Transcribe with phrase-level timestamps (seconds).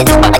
[0.00, 0.38] it.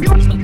[0.00, 0.43] Beautiful.